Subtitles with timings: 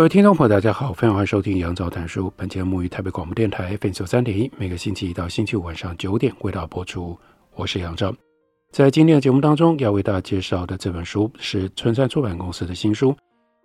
[0.00, 2.32] 各位听众朋友，大家好，非常欢迎收听杨照谈书。
[2.34, 7.18] 本节目于台北广播电台 FM 九三点一，每个星期一到星期五晚上九点为大家播出。
[7.54, 8.10] 我是杨照，
[8.72, 13.14] 在今天的节目当中要为大家介绍的这本书是春山出版公司的新书，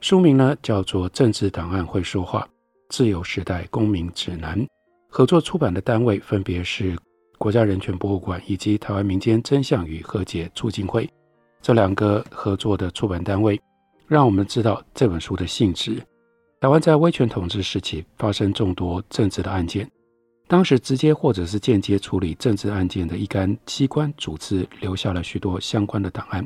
[0.01, 2.45] 书名呢叫做《政治档案会说话：
[2.89, 4.59] 自由时代公民指南》。
[5.07, 6.97] 合作出版的单位分别是
[7.37, 11.09] 国家人权博物馆以及台湾民间真相与和解促进会。
[11.61, 13.57] 这两个合作的出版单位，
[14.05, 15.97] 让我们知道这本书的性质。
[16.65, 19.87] 台湾在威权统治时期发生众多政治的案件。
[20.47, 26.43] 当时直接或者是间接处理政治案件的一干机关组织，留下了许多相关的档案。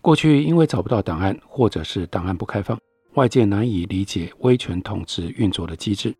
[0.00, 2.78] 过去因为找不到档案，或者是档案不开放，
[3.12, 6.14] 外界难以理解威权统治运作的机制。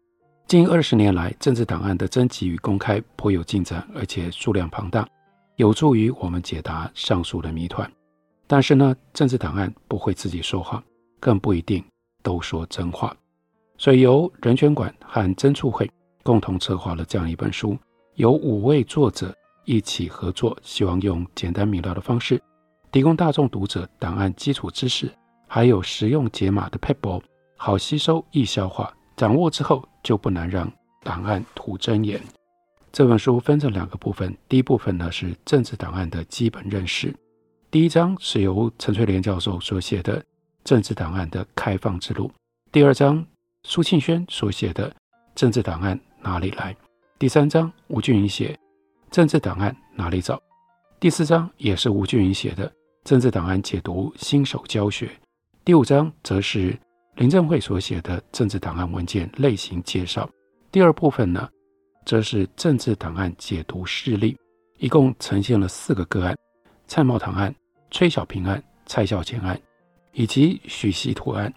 [0.47, 5.09] 近二十年来，政治档案的征集与公开颇有进展，而且数量庞大，
[5.57, 7.91] 有助于我们解答上述的谜团。
[8.47, 10.85] 但是呢，政治档案不会自己说话，
[11.19, 11.83] 更不一定
[12.23, 13.17] 都说真话。
[13.79, 15.91] 所以由人权馆和曾促会。
[16.25, 17.79] 共同策划了这样一本书，
[18.17, 19.35] 由五位作者
[19.65, 22.39] 一起合作，希望用简单明了的方式，
[22.93, 25.11] 提供大众读者档案基础知识，
[25.47, 27.23] 还有实用解码的撇步，
[27.57, 28.93] 好吸收、易消化。
[29.17, 30.71] 掌握之后，就不难让
[31.03, 32.21] 档案吐真言。
[32.93, 37.15] 这本书分成两个部分，第一部分呢是政治档案的基本认识，
[37.71, 40.21] 第一章是由陈翠莲教授所写的
[40.63, 42.29] 《政治档案的开放之路》，
[42.71, 43.25] 第二章
[43.63, 44.91] 苏庆轩所写的
[45.35, 45.97] 《政治档案》。
[46.21, 46.77] 哪里来？
[47.17, 48.59] 第三章吴俊颖写
[49.11, 50.41] 政治档案哪里找？
[50.99, 52.71] 第四章也是吴俊颖写的
[53.05, 55.09] 政治档案解读新手教学。
[55.65, 56.77] 第五章则是
[57.15, 60.29] 林正慧所写的政治档案文件类型介绍。
[60.73, 61.49] 第二部分呢，
[62.05, 64.37] 则是政治档案解读事例，
[64.79, 66.37] 一共呈现了四个个案：
[66.89, 67.55] 蔡茂堂案、
[67.93, 69.59] 崔小平案、蔡孝乾案
[70.13, 71.53] 以及许锡图案。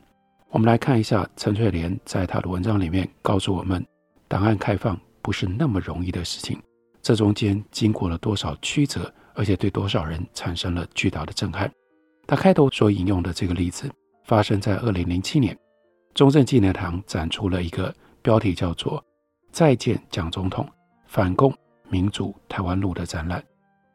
[0.51, 3.83] 我们来看一下陈翠莲在他的文章里面告诉我们。
[4.27, 6.61] 档案开放不是那么容易的事情，
[7.01, 11.71] 这中间经过了多少曲折，而且对多少人产生了巨大的震撼。
[12.27, 13.89] 他开头所引用的这个例子，
[14.25, 15.57] 发生在二零零七年，
[16.13, 19.01] 中正纪念堂展出了一个标题叫做
[19.53, 20.67] “再见蒋总统，
[21.07, 21.53] 反共
[21.89, 23.41] 民主台湾路”的展览。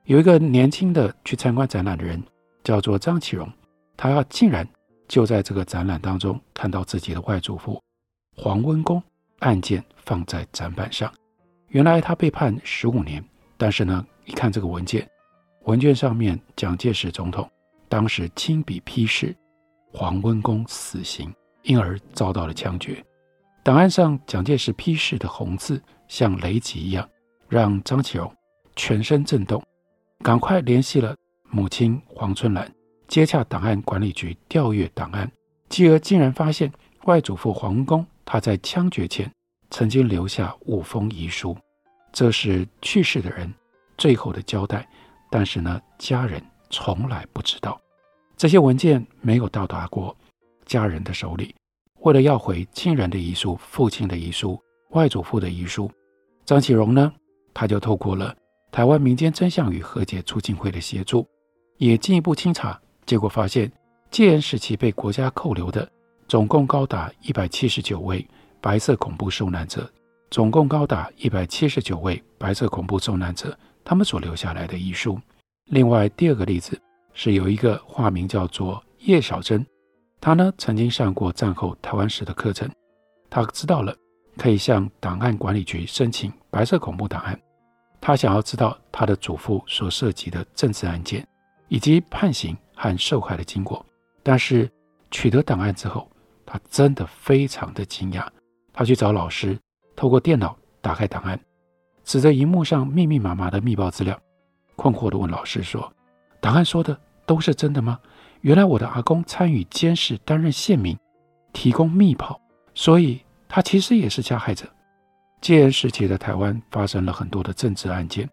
[0.04, 2.22] 有一个年轻的去参观展览的人，
[2.64, 3.46] 叫做张启荣，
[3.94, 4.66] 他竟然
[5.08, 7.82] 就在这个展览当中看到自己的外祖父
[8.36, 9.02] 黄温公
[9.40, 9.84] 案件。
[10.06, 11.12] 放在展板上，
[11.66, 13.20] 原来他被判十五年，
[13.56, 15.04] 但是呢，一看这个文件，
[15.64, 17.50] 文件上面蒋介石总统
[17.88, 19.36] 当时亲笔批示
[19.92, 23.04] 黄温公死刑，因而遭到了枪决。
[23.64, 27.08] 档案上蒋介石批示的红字像雷击一样，
[27.48, 28.32] 让张启荣
[28.76, 29.60] 全身震动，
[30.20, 31.16] 赶快联系了
[31.50, 32.72] 母亲黄春兰，
[33.08, 35.30] 接洽档案管理局调阅档案，
[35.68, 36.72] 继而竟然发现
[37.04, 39.30] 外祖父黄公他在枪决前。
[39.68, 41.56] 曾经留下五封遗书，
[42.12, 43.52] 这是去世的人
[43.98, 44.88] 最后的交代。
[45.28, 46.40] 但是呢，家人
[46.70, 47.78] 从来不知道，
[48.36, 50.16] 这些文件没有到达过
[50.64, 51.52] 家人的手里。
[52.02, 54.58] 为了要回亲人的遗书、父亲的遗书、
[54.90, 55.90] 外祖父的遗书，
[56.44, 57.12] 张启荣呢，
[57.52, 58.34] 他就透过了
[58.70, 61.26] 台湾民间真相与和解促进会的协助，
[61.78, 63.70] 也进一步清查，结果发现
[64.10, 65.88] 戒严时期被国家扣留的
[66.28, 68.26] 总共高达一百七十九位。
[68.60, 69.88] 白色恐怖受难者
[70.28, 72.20] 总共高达一百七十九位。
[72.36, 75.20] 白色恐怖受难者他们所留下来的遗书。
[75.66, 76.80] 另外，第二个例子
[77.14, 79.64] 是有一个化名叫做叶小珍，
[80.20, 82.68] 他呢曾经上过战后台湾史的课程，
[83.30, 83.94] 他知道了
[84.36, 87.38] 可以向档案管理局申请白色恐怖档案。
[88.00, 91.26] 他想要知道他的祖父所涉及的政治案件
[91.68, 93.84] 以及判刑和受害的经过。
[94.22, 94.70] 但是
[95.10, 96.08] 取得档案之后，
[96.44, 98.24] 他真的非常的惊讶。
[98.72, 99.58] 他去找老师，
[99.96, 101.40] 透过电脑打开档案，
[102.04, 104.16] 指着荧幕上密密麻麻的密报资料，
[104.76, 105.92] 困惑地问老师说
[106.40, 107.98] ：“档案说的都是真的吗？
[108.42, 110.96] 原来我的阿公参与监视，担任线民，
[111.52, 112.40] 提供密报，
[112.74, 114.68] 所以他其实也是加害者。”
[115.40, 118.28] 戒严时期的台湾发生了很多的政治案件，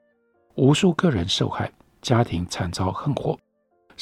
[0.55, 3.37] 无数个人受害，家庭惨遭横祸，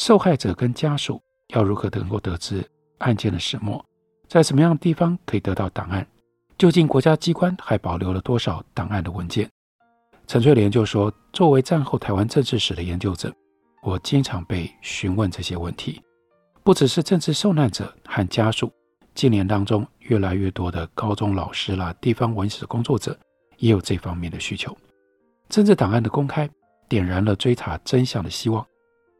[0.01, 2.67] 受害者跟家属要如何能够得知
[2.97, 3.85] 案件的始末？
[4.27, 6.03] 在什么样的地方可以得到档案？
[6.57, 9.47] 究竟国家机关还保留了多少档案的文件？
[10.25, 13.31] 陈翠莲就说：“作为战后台湾政治史的研究者，
[13.83, 16.01] 我经常被询问这些问题，
[16.63, 18.73] 不只是政治受难者和家属，
[19.13, 23.15] 近年当中越来越多的高中老师啦、地方文史工作者
[23.57, 24.75] 也有这方面的需求。
[25.47, 26.49] 政治档案的公开，
[26.89, 28.65] 点燃了追查真相的希望，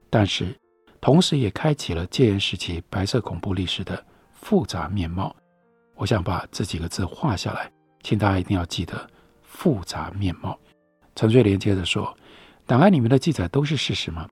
[0.10, 0.58] 但是
[1.02, 4.02] 同时也开启了戒严时期白色恐怖历史的
[4.32, 5.36] 复杂面貌。
[5.96, 7.72] 我想把这几个字画下来，
[8.04, 9.10] 请大家一定要记得
[9.42, 10.58] 复杂面貌。”
[11.16, 12.16] 陈翠莲接着说
[12.66, 14.30] ：“档案里面的记载都是事实吗？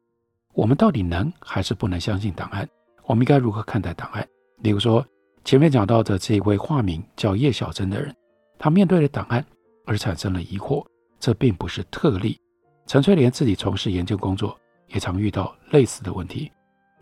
[0.53, 2.67] 我们到底能还是不能相信档案？
[3.05, 4.27] 我们应该如何看待档案？
[4.61, 5.05] 例如说，
[5.43, 8.15] 前面讲到的这一位化名叫叶小珍的人，
[8.59, 9.43] 他面对了档案
[9.85, 10.85] 而产生了疑惑，
[11.19, 12.39] 这并不是特例。
[12.85, 14.57] 陈翠莲自己从事研究工作，
[14.87, 16.51] 也常遇到类似的问题，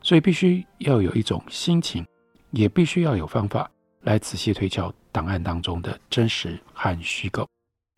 [0.08, 2.08] 所以必须要有一种心情，
[2.52, 3.70] 也必须要有方法
[4.04, 7.46] 来仔细推敲档案当中的真实和虚构。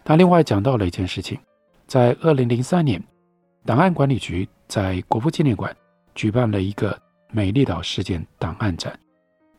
[0.03, 1.39] 他另外讲到了一件事情。”
[1.85, 2.99] 在二零零三年，
[3.63, 5.75] 档案管理局在国父纪念馆
[6.15, 8.99] 举办了一个美丽岛事件档案展。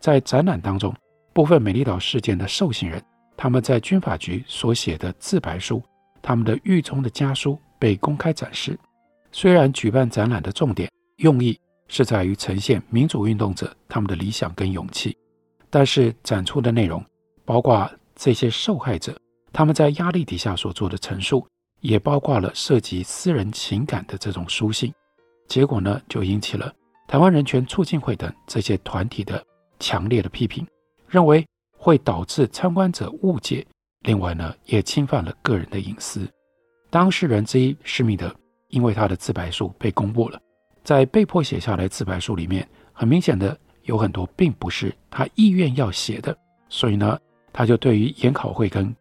[0.01, 0.93] 在展览当中，
[1.31, 3.01] 部分美丽岛事件的受刑人，
[3.37, 5.81] 他们在军法局所写的自白书，
[6.21, 8.77] 他们的狱中的家书被公开展示。
[9.31, 11.57] 虽然举办展览的重点用意
[11.91, 15.15] 是在于呈现民主运动者他们的理想跟勇气，
[15.69, 17.05] 但是展出的内容，
[17.45, 19.15] 包括这些受害者
[19.53, 21.45] 他们在压力底下所做的陈述。
[21.81, 24.93] 也包括了涉及私人情感的这种书信，
[25.47, 26.71] 结果呢，就引起了
[27.07, 29.43] 台湾人权促进会等这些团体的
[29.79, 30.63] 强烈的批评，
[31.07, 31.43] 认为
[31.75, 33.65] 会导致参观者误解，
[34.01, 36.29] 另外呢，也侵犯了个人的隐私。
[36.91, 38.31] 当事人之一施密德，
[38.67, 40.39] 因为他的自白书被公布了，
[40.83, 46.35] 在被迫写下来自白书里面，很明显的有很多并不是他意愿要写的，
[46.69, 47.17] 所以呢，
[47.53, 48.95] 他就对于研考会跟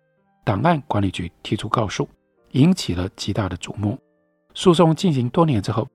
[0.45, 2.09] 档案管理局提出告诉。
[2.53, 3.97] 引起了极大的瞩目。
[4.55, 5.87] 诉讼进行多年之后，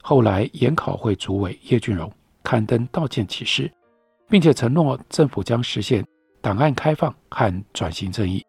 [0.00, 2.08] 后来研考会主委叶俊荣
[2.40, 3.68] 刊登道歉启事，
[4.28, 6.06] 并且承诺政府将实现
[6.40, 8.46] 档案开放和转型正义，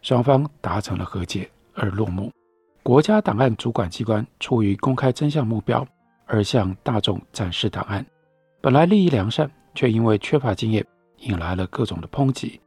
[0.00, 2.30] 双方达成了和解而落幕。
[2.84, 5.84] 国家档案主管机关出于公开真相目标
[6.28, 8.04] 而向大众展示档案，
[8.60, 10.86] 本来利益良善，却因为缺乏经验，
[11.18, 12.60] 引来了各种的抨击。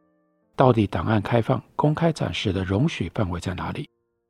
[0.55, 3.89] 到底档案开放公开展示的容许范围在哪里？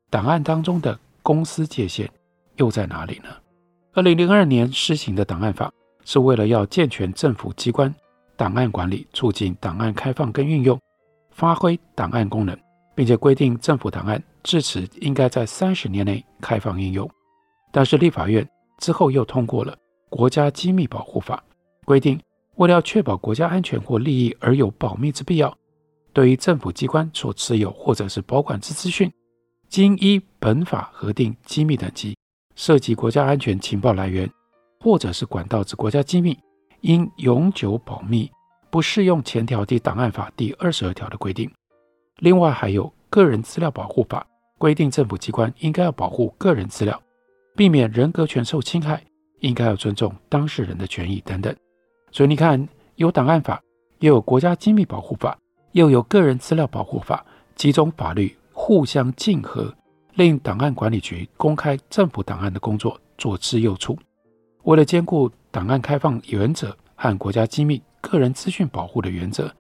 [0.09, 2.09] 档案当中的公私界限
[2.57, 3.29] 又在哪里呢？
[3.93, 5.71] 二零零二年施行的档案法
[6.05, 7.93] 是为了要健全政府机关
[8.37, 10.79] 档案管理，促进档案开放跟运用，
[11.31, 12.57] 发挥档案功能，
[12.95, 17.09] 并且规定政府档案至此应该在三十年内开放应用。
[17.71, 18.47] 但是立法院
[18.81, 19.73] 之后又通过了
[20.09, 21.41] 《国家机密保护法》，
[21.85, 22.19] 规定
[22.55, 25.55] 为了确保国家安全或利益而有保密之必要，
[26.11, 29.09] 对于政府机关所持有或者是保管之资讯。
[29.69, 32.17] 经依本法核定机密等级，
[32.55, 34.29] 涉及国家安全情报来源，
[34.81, 36.37] 或者是管道之国家机密，
[36.81, 38.29] 应永久保密，
[38.69, 41.49] 不适用前条第档案法第二十二条的规定。
[42.17, 47.01] 另外还有个人资料保护法规定，政府机关应该要保护个人资料，
[47.55, 49.03] 避免人格权受侵害，
[49.39, 51.55] 应该要尊重当事人的权益等等。
[52.12, 53.62] 所以你看，有档案法，
[54.00, 55.38] 又有国家机密保护法，
[55.72, 58.36] 又有个人资料保护法，几种法律。
[58.53, 59.74] 互相竞合，
[60.13, 63.98] 令档案管理局公开政府档案的工作左支右絀。
[64.63, 69.51] 为了兼顾档案开放原则和国家机密、个人资讯保护的原则，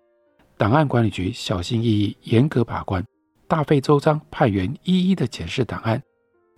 [0.55, 3.03] 档案管理局小心翼翼、严格把关，
[3.47, 5.99] 大费周章派员一一的检视档案，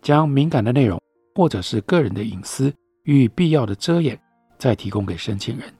[0.02, 1.00] 将敏感的内容
[1.36, 2.74] 或者是个人的隐私
[3.04, 4.20] 予以必要的遮掩，
[4.58, 5.74] 再提供给申请人。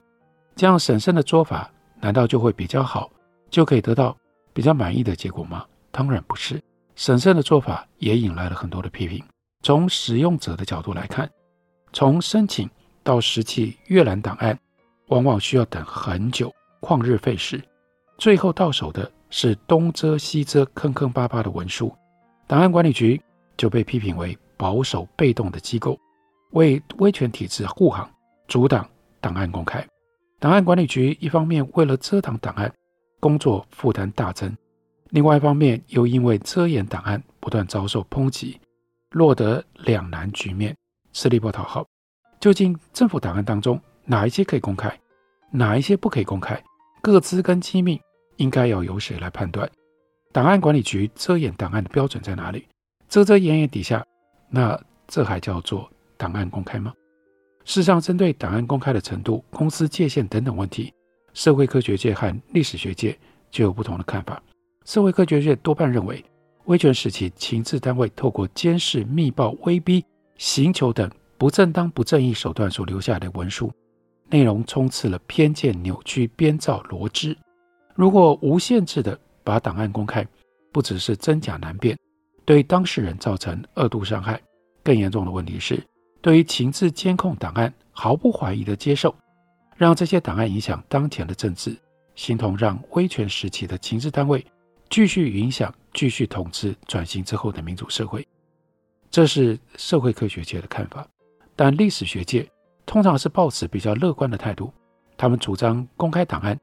[0.56, 1.70] 这样审慎的做法，
[2.00, 3.10] 难道就会比较好，
[3.50, 4.16] 就可以得到
[4.52, 5.64] 比较满意的结果吗？
[5.90, 6.60] 当然不是，
[6.96, 9.24] 审慎的做法也引来了很多的批评。
[9.62, 11.30] 从使用者的角度来看，
[11.92, 12.68] 从申请
[13.02, 14.58] 到实际阅览档案，
[15.08, 17.62] 往往需要等很久，旷日费时。
[18.18, 21.92] 最后到手的是东遮西遮、坑坑巴巴的文书。
[22.46, 23.20] 档案管理局
[23.56, 25.98] 就被批评为保守被动的机构，
[26.50, 28.10] 为威权体制护航，
[28.48, 28.88] 阻挡
[29.20, 29.86] 档案公开。
[30.38, 32.72] 档案管理局一方面为了遮挡档案，
[33.20, 34.54] 工作负担大增。
[35.10, 38.60] 另外一方面，又因为遮掩档案不断遭受抨击，
[39.10, 40.76] 落得两难局面，
[41.12, 41.86] 吃力不讨好。
[42.40, 44.92] 究竟政府档案当中哪一些可以公开，
[45.50, 46.62] 哪一些不可以公开？
[47.00, 48.00] 各资跟机密
[48.36, 49.70] 应该要由谁来判断？
[50.32, 52.66] 档案管理局遮掩档案的标准在哪里？
[53.08, 54.04] 遮遮掩掩底下，
[54.54, 56.94] 那这还叫做档案公开吗？
[57.64, 60.94] 事实上，针对档案公开的程度、公司界限等等问题，
[61.32, 63.18] 社会科学界和历史学界
[63.50, 64.40] 就有不同的看法。
[64.84, 66.24] 社会科学界多半认为，
[66.66, 70.04] 威权时期情治单位透过监视、密报、威逼、
[70.38, 73.72] 刑求等不正当、不正义手段所留下的文书，
[74.28, 77.36] 内容充斥了偏见、扭曲、编造、罗织。
[77.96, 80.24] 如果无限制地把档案公开，
[80.70, 81.98] 不只是真假难辨，
[82.44, 84.40] 对当事人造成二度伤害。
[84.82, 85.82] 更严重的问题是，
[86.20, 89.14] 对于情治监控档案毫不怀疑地接受，
[89.76, 91.74] 让这些档案影响当前的政治，
[92.14, 94.44] 形同让威权时期的情治单位
[94.90, 98.26] 继续影响、继续统治转型之后的民主社会。
[99.10, 101.06] 这是社会科学界的看法，
[101.56, 102.46] 但历史学界
[102.84, 104.72] 通常是抱持比较乐观的态度。
[105.16, 106.58] 他们主张公开档案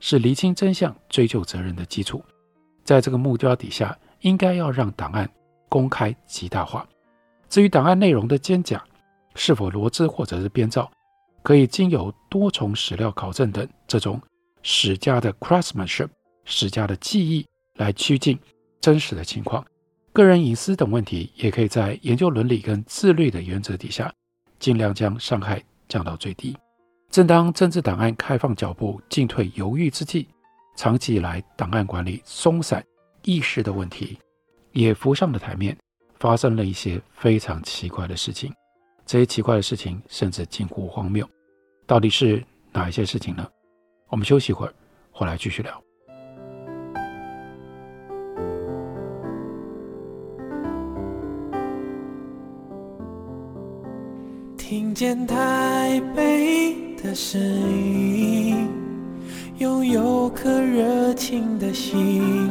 [0.00, 2.24] 是厘清真相、追究责任的基础。
[2.84, 5.28] 在这个目标底下，应该要让档案
[5.68, 6.86] 公开极大化。
[7.48, 8.84] 至于档案内容的真假
[9.34, 10.90] 是否罗织或者是编造，
[11.42, 14.20] 可以经由多重史料考证等这种
[14.62, 16.08] 史家的 craftsmanship、
[16.44, 17.46] 史家的技艺
[17.76, 18.38] 来趋近
[18.80, 19.64] 真实的情况。
[20.12, 24.12] 个人隐私等问题，也可以在研究伦理跟自律的原则底下，
[24.58, 26.56] 尽量将伤害降到最低。
[27.10, 30.26] 正当政治档案开放脚步进退犹豫之际，
[30.76, 32.84] 长期以来档案管理松散、
[33.22, 34.18] 意识的问题
[34.72, 35.76] 也浮上了台面，
[36.18, 38.52] 发生了一些非常奇怪的事情。
[39.04, 41.28] 这些奇怪的事情甚至近乎荒谬，
[41.86, 43.46] 到底是哪一些事情呢？
[44.08, 44.74] 我们休息一会儿，
[45.10, 45.82] 回来继续聊。
[54.56, 58.68] 听见台北的声音，
[59.56, 62.50] 拥有颗热情的心，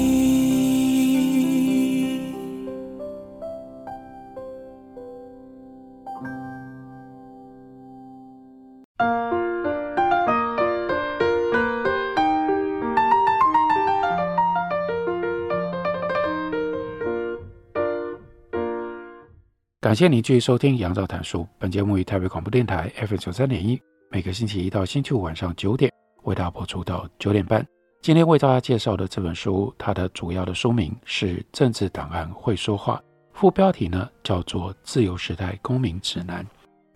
[19.91, 21.45] 感谢您继续收听杨照谈书。
[21.59, 23.77] 本节目于台北广播电台 FM 九三点一，
[24.09, 25.91] 每个星期一到星期五晚上九点
[26.23, 27.67] 为大家播出到九点半。
[28.01, 32.95] 今天为大家介绍的这本书，它的主要的书名是《政治档案会说话》，
[33.33, 36.41] 副标题呢叫做《自由时代公民指南》。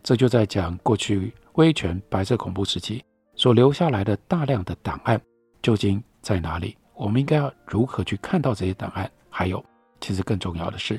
[0.01, 3.03] 这就在讲过去威权白色恐怖时期
[3.35, 5.21] 所留下来的大量的档案
[5.61, 6.77] 究竟在哪里？
[6.93, 9.11] 我们应该要如何去看到这些档案？
[9.29, 9.61] 还有，
[9.99, 10.97] 其实更重要的是。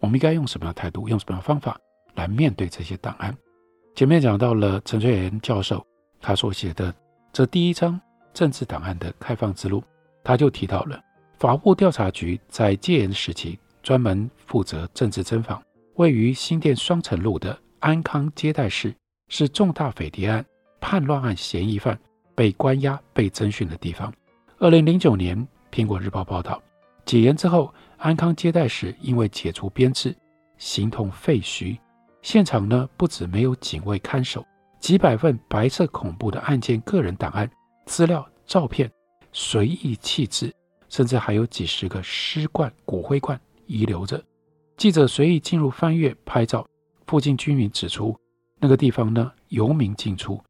[0.00, 1.78] 我们应该用什么样态度，用什么样方法
[2.14, 3.36] 来面对这些档案？
[3.94, 5.84] 前面讲到了陈翠莲教授
[6.20, 6.94] 他所写的
[7.32, 8.00] 这第一章
[8.32, 9.82] 政治档案的开放之路，
[10.22, 11.00] 他就提到了
[11.38, 15.60] 法务调查局在戒严时期专门负责政治侦访，
[15.96, 18.94] 位于新店双城路的安康接待室
[19.28, 20.44] 是重大匪谍案、
[20.80, 21.98] 叛乱案嫌疑犯
[22.36, 24.12] 被关押、被侦讯的地方。
[24.58, 25.36] 二零零九年，
[25.72, 26.62] 《苹果日报》报道，
[27.04, 27.74] 解严之后。
[27.98, 30.16] 安康接待室因为解除编制，
[30.56, 31.76] 形同废墟。
[32.22, 34.46] 现场呢，不止没有警卫看守，
[34.78, 37.50] 几百份白色恐怖的案件个人档案、
[37.86, 38.90] 资料、照片
[39.32, 40.54] 随意弃置，
[40.88, 44.22] 甚至还有几十个尸罐、骨灰罐遗留着。
[44.76, 46.64] 记者随意进入翻阅拍照，
[47.06, 48.16] 附近居民指出，
[48.60, 50.40] 那个地方呢，游民进出，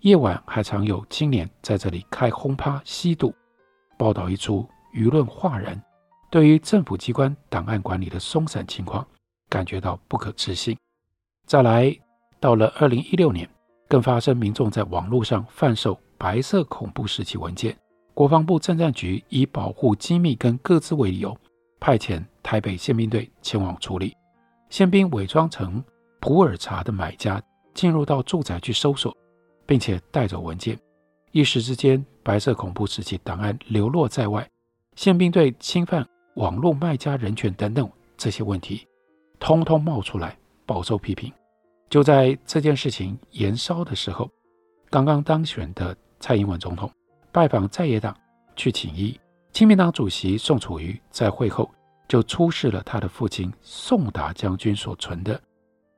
[0.00, 3.32] 夜晚还常有青年在这里开轰趴吸毒。
[3.96, 5.80] 报道一出，舆论哗然。
[6.30, 9.06] 对于政府机关档案管理的松散情况，
[9.48, 10.76] 感觉到不可置信。
[11.46, 11.96] 再来
[12.38, 13.48] 到了二零一六年，
[13.88, 17.74] 更发生民众在网络上贩售白色恐怖时期文件，
[18.12, 21.34] 国防部政战局以保护机密跟个资为由，
[21.80, 24.14] 派遣台北宪兵队前往处理。
[24.68, 25.82] 宪兵伪装成
[26.20, 27.42] 普洱茶的买家，
[27.72, 29.16] 进入到住宅去搜索，
[29.64, 30.78] 并且带走文件。
[31.32, 34.46] 一时之间，白色恐怖时期档案流落在外，
[34.94, 36.06] 宪兵队侵犯。
[36.38, 38.86] 网络卖家人权等等这些问题，
[39.40, 41.32] 通通冒出来，饱受批评。
[41.90, 44.30] 就在这件事情延烧的时候，
[44.88, 46.88] 刚刚当选的蔡英文总统
[47.32, 48.16] 拜访在野党
[48.54, 49.18] 去请医，
[49.52, 51.68] 亲民党主席宋楚瑜在会后
[52.06, 55.40] 就出示了他的父亲宋达将军所存的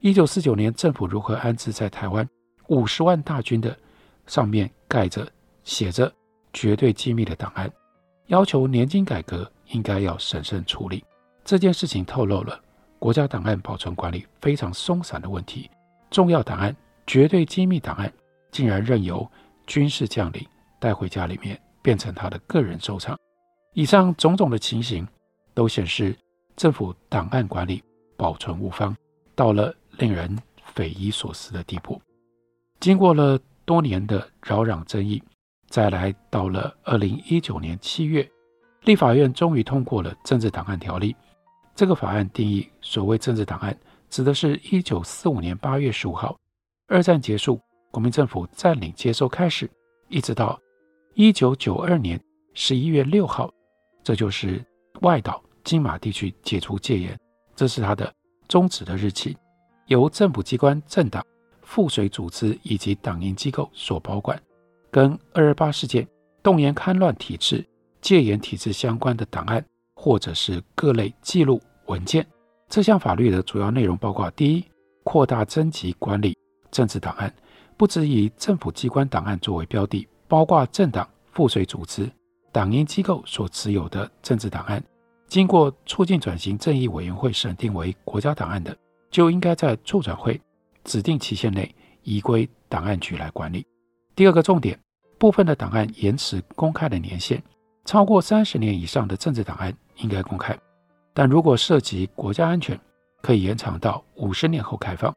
[0.01, 2.27] 1949年政府如何安置在台湾
[2.69, 3.77] 五十万大军的
[4.27, 5.31] 上面盖着
[5.65, 6.11] 写着
[6.55, 7.71] 绝对机密的档案，
[8.31, 9.49] 要求年金改革。
[9.73, 11.05] 应该要审慎处理
[11.45, 12.61] 这件事情，透露了
[12.99, 15.71] 国家档案保存管理非常松散的问题。
[16.11, 16.75] 重要档案、
[17.07, 18.13] 绝对机密档案，
[18.51, 19.25] 竟然任由
[19.69, 20.45] 军事将领
[20.81, 23.17] 带回家里面，变成他的个人收藏。
[23.75, 25.07] 以上种种的情形，
[25.55, 26.17] 都显示
[26.57, 27.81] 政府档案管理
[28.17, 28.93] 保存无方，
[29.37, 30.37] 到了令人
[30.75, 32.03] 匪夷所思的地步。
[32.81, 35.23] 经过了多年的扰攘争议，
[35.71, 38.29] 再来到了二零一九年七月，
[38.83, 41.13] 立法院终于通过了《政治档案条例》。
[41.77, 43.79] 这个法案定义，所谓政治档案，
[44.11, 46.37] 指的是一九四五年八月十五号，
[46.89, 47.61] 二战结束，
[47.93, 49.71] 国民政府占领接收开始，
[50.09, 50.61] 一直到
[51.15, 52.21] 一九九二年
[52.53, 53.49] 十一月六号，
[54.03, 54.63] 这就是
[55.03, 57.17] 外岛金马地区解除戒严，
[57.55, 58.13] 这是它的
[58.49, 59.37] 终止的日期，
[59.87, 61.25] 由政府机关、政党、
[61.63, 64.37] 附属组织以及党营机构所保管，
[64.91, 66.07] 跟二二八事件
[66.43, 67.65] 动员戡乱体制、
[68.01, 72.27] 戒严体制相关的档案，或者是各类记录文件。
[72.69, 74.65] 这项法律的主要内容包括：第一，
[75.05, 76.37] 扩大征集管理
[76.71, 77.33] 政治档案，
[77.77, 82.11] 不只以政府机关档案作为标的，包括政党、附属组织、
[82.53, 84.83] 党营机构所持有的政治档案，
[85.27, 88.77] 经过促进转型正义委员会审定为国家档案的，
[89.11, 90.41] 就应该在促转会
[90.85, 93.67] 指定期限内移归档案局来管理。
[94.15, 94.79] 第二个重点，
[95.19, 97.43] 部分的档案延迟公开的年限，
[97.85, 100.59] 超过三十年以上的政治档案应该公开，
[101.15, 102.79] 但如果涉及国家安全，
[103.23, 105.15] 可以延长到五十年后开放。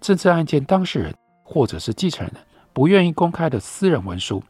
[0.00, 2.36] 政治案件当事人或者是继承人
[2.72, 4.42] 不愿意公开的私人文书，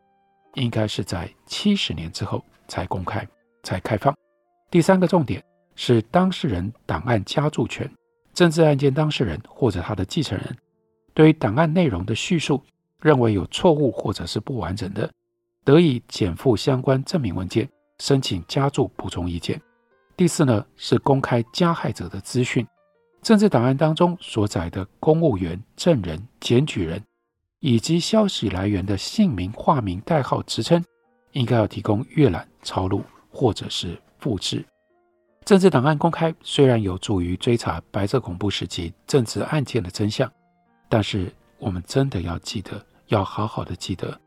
[0.54, 3.26] 应该是在七十年之后才公开、
[3.62, 4.14] 才开放。
[4.70, 5.42] 第三个重点
[5.74, 7.90] 是当事人档案加注权，
[8.34, 10.56] 政治案件当事人或者他的继承人
[11.14, 12.62] 对于档案内容的叙述
[13.06, 15.08] 认为有错误或者是不完整的，
[15.64, 17.68] 得以减负相关证明文件，
[18.00, 19.60] 申请加注补充意见。
[20.16, 22.66] 第四呢是公开加害者的资讯，
[23.22, 27.00] 政治档案当中所载的公务员、证人、检举人
[27.60, 30.84] 以及消息来源的姓名、化名、代号、职称，
[31.32, 33.96] 应该要提供阅览、抄录或者是。
[34.18, 34.64] 复制
[35.44, 40.28] 政治档案公开虽然有助于追查白色恐怖时期政治案件的真相，
[40.88, 44.20] 但是我们真的要记得，要好好的记得，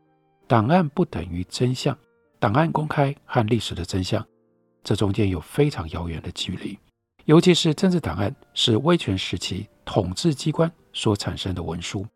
[0.46, 1.96] 档案不等于真相。
[2.38, 4.26] 档案公开和历史的真相，
[4.82, 6.78] 这中间有非常遥远的距离。
[7.26, 12.06] 尤其是政治档案是威权时期统治机关所产生的文书，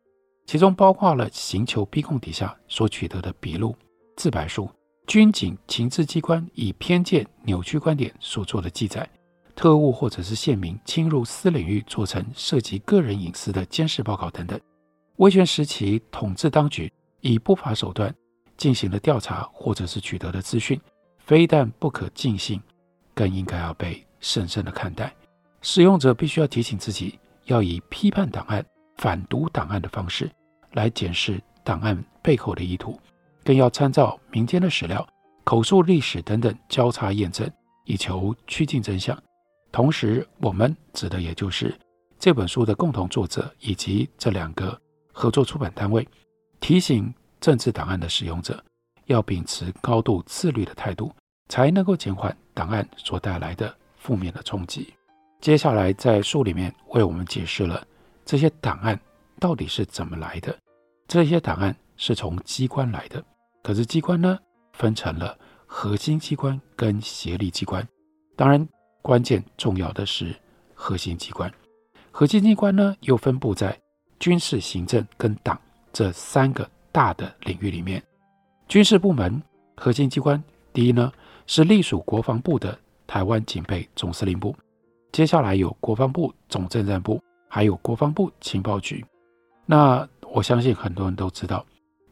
[0.46, 3.76] 其中包括了刑求逼供底下所取得的笔录、
[4.16, 4.68] 自白书。
[5.06, 9.06] 军警情治机关以偏见、扭曲观点所做的记载，
[9.54, 14.58] 特务或者是线民侵入私领域做成涉及个人隐私的监视报告等等，
[15.16, 18.12] 威权时期统治当局以不法手段
[18.56, 20.80] 进行了调查或者是取得的资讯，
[21.18, 22.60] 非但不可尽信，
[23.14, 25.14] 更应该要被审慎的看待。
[25.62, 28.64] 使用者必须要提醒自己，要以批判档案、
[28.96, 30.30] 反读档案的方式
[30.72, 32.98] 来检视档案背后的意图。
[33.44, 35.06] 更要参照民间的史料、
[35.44, 37.48] 口述历史等等交叉验证，
[37.84, 39.16] 以求趋近真相。
[39.70, 41.78] 同时，我们指的也就是
[42.18, 44.80] 这本书的共同作者以及这两个
[45.14, 46.06] 合作出版单位，
[46.60, 48.62] 提醒政治档案的使用者
[49.06, 51.10] 要秉持高度自律的态度，
[51.48, 54.92] 才能够减缓档案所带来的负面的冲击。
[55.40, 57.86] 接下来，在书里面为我们解释了
[58.24, 58.98] 这些档案
[59.38, 60.54] 到底是怎么来的。
[61.06, 63.22] 这些档案是从机关来的。
[63.62, 64.38] 可是机关呢，
[64.72, 67.86] 分成了核心机关跟协力机关。
[68.36, 68.66] 当然，
[69.02, 70.34] 关键重要的是
[70.74, 71.52] 核心机关。
[72.10, 73.78] 核心机关呢，又分布在
[74.24, 75.60] 军事、行政跟党
[75.92, 78.02] 这三个大的领域里面。
[78.66, 79.42] 军事部门
[79.76, 81.12] 核心机关，第一呢
[81.46, 82.74] 是隶属国防部的
[83.06, 84.56] 台湾警备总司令部，
[85.12, 89.04] 接下来有国防部总政战部，还有国防部情报局。
[89.66, 91.62] 那我相信很多人都知道。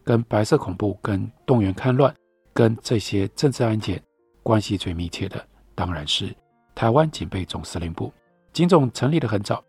[0.03, 2.13] 跟白色恐怖、跟动员戡乱、
[2.53, 3.99] 跟这些政治案件
[4.43, 6.31] 关系最密切的，当然是
[6.75, 8.13] 台湾警备总司令部。
[8.51, 9.63] 警总成立的很早，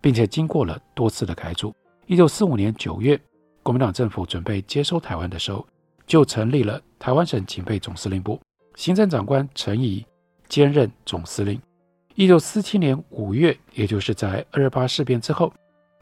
[0.00, 1.74] 并且经过了多次的改组。
[2.08, 3.20] 一九四五年九月，
[3.62, 5.66] 国民党政府准备接收台湾的时候，
[6.06, 8.40] 就成立了台湾省警备总司令部，
[8.76, 10.02] 行政长官陈仪
[10.48, 11.60] 兼任总司令。
[12.14, 15.52] 一九四七年五月，也就是在二八事变之后，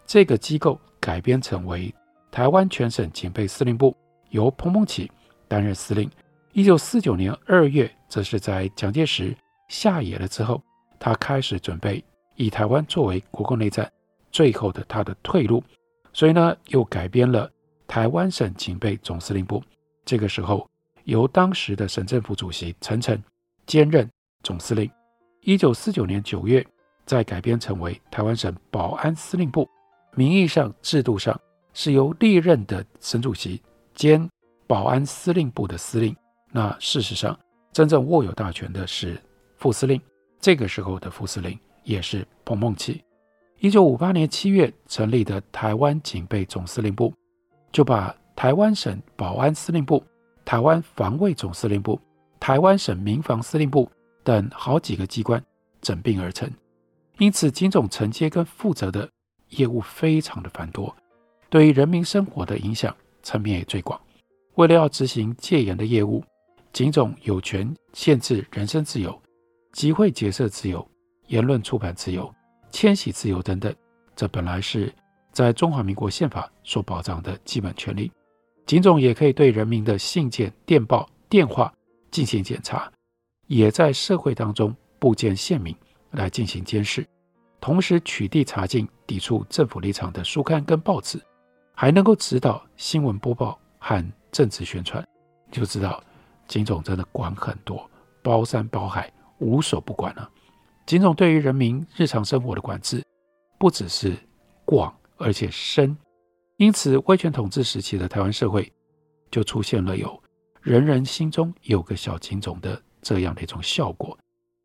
[0.07, 1.93] 这个机构改编成为。
[2.31, 3.93] 台湾全省警备司令部
[4.31, 5.11] 由彭孟起
[5.49, 6.09] 担任司令。
[6.53, 10.63] 一九四九年二月，则是在蒋介石下野了之后，
[11.01, 12.05] 他开始准备
[12.37, 13.91] 以台湾作为国共内战
[14.31, 15.65] 最后的他的退路，
[16.17, 17.47] 所以呢，又改编了
[17.87, 19.63] 台湾省警备总司令部。
[20.03, 20.67] 这个时候，
[21.05, 23.23] 由当时的省政府主席陈诚
[23.67, 24.09] 兼任
[24.43, 24.91] 总司令。
[25.43, 26.67] 一九四九年九月，
[27.05, 29.69] 再改编成为台湾省保安司令部，
[30.15, 31.39] 名义上、制度上。
[31.75, 33.61] 是由历任的省主席
[33.95, 34.27] 兼
[34.67, 36.17] 保安司令部的司令。
[36.51, 37.39] 那事实上，
[37.71, 39.21] 真正握有大权的是
[39.59, 40.01] 副司令。
[40.41, 42.99] 这个时候的副司令也是彭孟缉。
[43.59, 47.13] 一九五八年七月成立的台湾警备总司令部，
[47.73, 50.05] 就把台湾省保安司令部、
[50.45, 51.99] 台湾防卫总司令部、
[52.39, 53.91] 台湾省民防司令部
[54.23, 55.43] 等好几个机关
[55.81, 56.51] 整并而成。
[57.19, 59.09] 因此，警总承接跟负责的
[59.49, 60.95] 业务非常的繁多，
[61.49, 63.99] 对于人民生活的影响层面也最广。
[64.57, 66.23] 为了要执行戒严的业务，
[66.75, 69.19] 警总有权限制人身自由、
[69.73, 70.87] 集会结社自由、
[71.29, 72.31] 言论出版自由、
[72.77, 73.75] 迁徙自由等等。
[74.15, 74.93] 这本来是
[75.33, 78.13] 在中华民国宪法所保障的基本权利。
[78.67, 81.73] 警总也可以对人民的信件、电报、电话
[82.11, 82.93] 进行检查，
[83.47, 85.75] 也在社会当中布建线民
[86.11, 87.07] 来进行监视，
[87.63, 91.19] 同时取缔查禁抵触政府立场的书刊跟报纸，
[91.73, 95.03] 还能够指导新闻播报和政治宣传，
[95.51, 95.99] 就知道。
[96.47, 97.91] 警总真的管很多，
[98.23, 100.31] 包山包海，无所不管啊。
[100.87, 103.05] 警总对于人民日常生活的管制，
[103.59, 104.17] 不只是
[104.65, 105.97] 广，而且深。
[106.59, 108.73] 因此，威权统治时期的台湾社会，
[109.29, 110.23] 就出现了有
[110.63, 114.17] 人人心中有个小警总的这样的一种效果，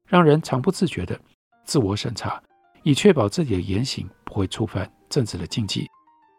[0.07, 1.19] 让人常不自觉的
[1.65, 2.41] 自我审查，
[2.83, 5.87] 以确保自己的言行不会触犯政治的禁忌，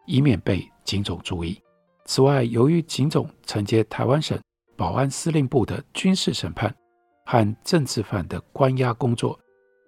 [0.07, 1.61] 以免被警总注意。
[2.05, 4.39] 此外，由于警总承接台湾省。
[4.75, 6.75] 保安司令部的军事审判
[7.27, 9.39] 和政治犯的关押工作，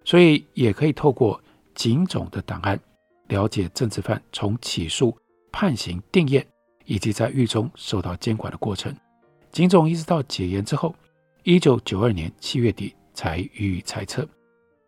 [0.06, 1.42] 所以也可以透过
[1.74, 2.80] 警总的档案
[3.28, 5.18] 了解政治犯从起诉、
[5.52, 6.46] 判刑、定谳
[6.86, 8.96] 以及在狱中受到监管的过程。
[9.52, 10.96] 警总一直到解严之后，
[11.44, 14.28] 一九九二年七月底才予以裁撤。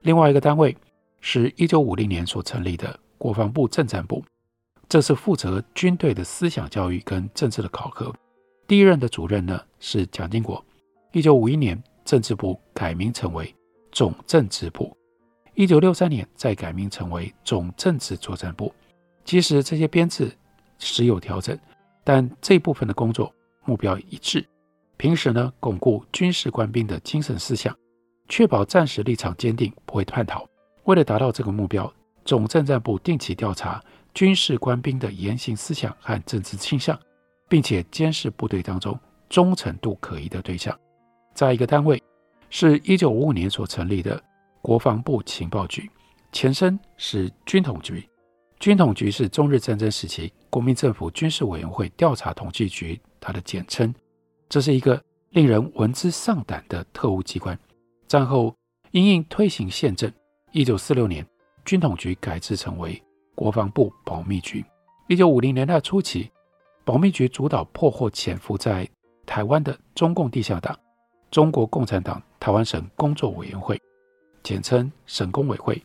[0.02, 0.76] 另外一个单位
[1.20, 4.24] 是一九五零年所成立的国防部政战部，
[4.88, 8.14] 这是负责军队的思想教育跟政治的考核。
[8.68, 10.64] 第一任的主任呢是蒋经国。
[11.12, 13.54] 一九五一年，政治部改名成为
[13.92, 14.96] 总政治部。
[15.58, 18.72] 一九六三年再改名成为总政治作战部。
[19.26, 20.32] 其实这些编制
[20.78, 21.58] 时有调整，
[22.04, 23.34] 但这部分的工作
[23.66, 24.48] 目标一致。
[24.98, 27.76] 平时呢，巩固军事官兵的精神思想，
[28.30, 30.48] 确保战时立场坚定，不会叛逃。
[30.84, 31.92] 为了达到这个目标，
[32.24, 36.96] 总政战部定期调查军事官兵的言行思想和政治倾向。
[37.50, 40.78] 并且监视部队当中忠诚度可疑的对象。
[41.34, 42.04] 在一个单位
[42.50, 44.22] 是一九五五年所成立的
[44.68, 45.90] 国防部情报局，
[46.34, 48.06] 前身是军统局。
[48.60, 53.96] 军统局是中日战争时期国民政府军事委员会调查统计局它的简称。
[54.50, 57.58] 这是一个令人闻之丧胆的特务机关。
[58.10, 58.54] 战后
[58.92, 60.12] 因应推行宪政，
[60.52, 61.26] 一九四六年
[61.64, 63.02] 军统局改制成为
[63.36, 64.66] 国防部保密局。
[65.08, 66.30] 一九五零年代初期。
[66.84, 68.86] 保密局主导破获潜伏在
[69.26, 70.78] 台湾的中共地下党——
[71.32, 73.78] 中国共产党台湾省工作委员会，
[74.48, 75.78] 简称省工委会。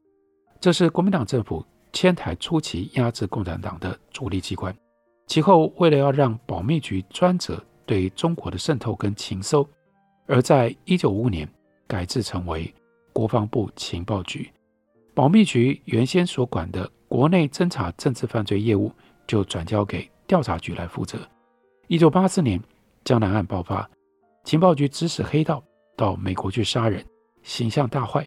[0.61, 4.73] 这是国民党政府迁台初期压制共产党的主力机关。
[5.27, 9.69] 其后，为了要让保密局专责对中国的渗透跟情搜，
[10.29, 11.49] 而在一九五五年
[11.89, 12.73] 改制成为
[13.13, 14.49] 国防部情报局。
[15.13, 18.93] 保密局原先所管的国内侦查政治犯罪业务，
[19.27, 20.09] 就转交给。
[20.25, 21.19] 调查局来负责。
[21.89, 22.63] 一九八四年，
[23.03, 23.91] 江南案爆发，
[24.45, 25.61] 情报局指使黑道
[25.97, 27.05] 到美国去杀人，
[27.43, 28.25] 形象大坏。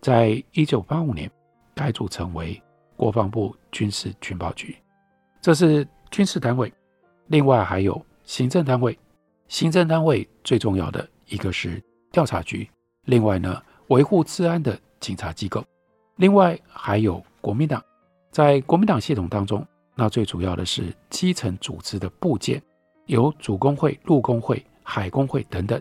[0.00, 1.30] 在一九八五年，
[1.74, 2.60] 改组成为
[2.96, 4.76] 国防部军事情报局，
[5.40, 6.72] 这是军事单位。
[7.26, 8.98] 另外还有行政单位，
[9.48, 12.68] 行政单位最重要的一个是调查局。
[13.06, 15.64] 另外呢，维护治安的警察机构。
[16.16, 17.82] 另外还有国民党，
[18.30, 19.66] 在国民党系统当中。
[19.96, 22.62] 那最主要的是基层组织的部件，
[23.04, 25.78] 有主工会、陆工会、海工会等等，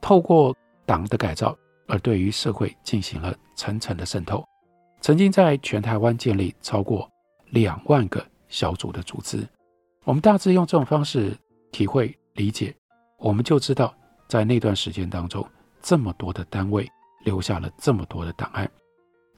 [0.00, 1.54] 透过党的改造，
[1.90, 4.46] 而对于社会进行了层层的渗透，
[5.00, 7.10] 曾经在全台湾建立超过
[7.50, 9.46] 两万个小组的组织。
[10.04, 11.36] 我们大致用这种方式
[11.72, 12.74] 体会理解，
[13.18, 13.92] 我们就知道
[14.28, 15.44] 在那段时间当中，
[15.82, 16.88] 这么多的单位
[17.24, 18.70] 留下了这么多的档案，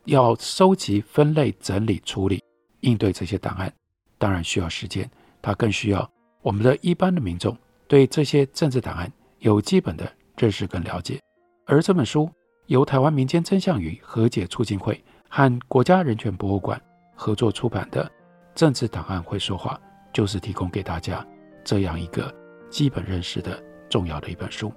[0.04, 2.42] 要收集、分类、整理、处理，
[2.80, 3.72] 应对这些档案。
[4.18, 5.10] 当然需要时间，
[5.40, 6.08] 它更需要
[6.42, 7.56] 我们的一般的民众
[7.88, 11.18] 对这些政治档案有基本的认识跟了解。
[11.64, 12.30] 而这本书
[12.72, 16.80] 由台湾民间真相与和解促进会和国家人权博物馆
[17.14, 18.02] 合作出版的
[18.54, 19.78] 《政治档案会说话》，
[20.10, 21.22] 就是提供给大家
[21.62, 22.34] 这样一个
[22.70, 24.72] 基本认识的重要的一本书。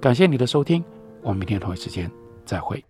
[0.00, 0.84] 感谢你的收听，
[1.22, 2.08] 我们明天同一时间
[2.44, 2.84] 再会。